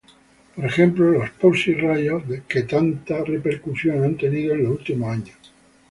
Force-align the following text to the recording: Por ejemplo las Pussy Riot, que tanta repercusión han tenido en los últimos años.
Por 0.55 0.65
ejemplo 0.65 1.11
las 1.19 1.29
Pussy 1.29 1.75
Riot, 1.75 2.47
que 2.47 2.63
tanta 2.63 3.23
repercusión 3.23 4.03
han 4.03 4.17
tenido 4.17 4.55
en 4.55 4.63
los 4.63 4.79
últimos 4.79 5.11
años. 5.11 5.37